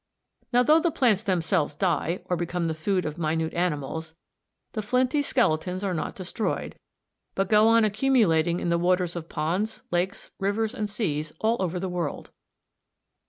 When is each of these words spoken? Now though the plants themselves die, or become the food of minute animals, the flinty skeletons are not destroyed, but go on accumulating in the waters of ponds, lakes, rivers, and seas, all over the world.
Now 0.51 0.63
though 0.63 0.79
the 0.79 0.89
plants 0.89 1.21
themselves 1.21 1.75
die, 1.75 2.21
or 2.25 2.35
become 2.35 2.63
the 2.63 2.73
food 2.73 3.05
of 3.05 3.19
minute 3.19 3.53
animals, 3.53 4.15
the 4.71 4.81
flinty 4.81 5.21
skeletons 5.21 5.83
are 5.83 5.93
not 5.93 6.15
destroyed, 6.15 6.73
but 7.35 7.49
go 7.49 7.67
on 7.67 7.85
accumulating 7.85 8.59
in 8.59 8.69
the 8.69 8.79
waters 8.79 9.15
of 9.15 9.29
ponds, 9.29 9.83
lakes, 9.91 10.31
rivers, 10.39 10.73
and 10.73 10.89
seas, 10.89 11.33
all 11.39 11.57
over 11.59 11.79
the 11.79 11.87
world. 11.87 12.31